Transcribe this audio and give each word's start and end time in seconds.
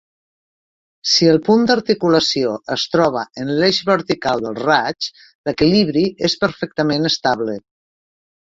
Si 1.09 1.27
el 1.33 1.37
punt 1.49 1.67
d'articulació 1.71 2.55
es 2.77 2.85
troba 2.95 3.25
en 3.43 3.53
l'eix 3.59 3.83
vertical 3.91 4.41
del 4.47 4.57
raig, 4.63 5.11
l'equilibri 5.51 6.07
és 6.31 6.39
perfectament 6.47 7.13
estable. 7.13 7.61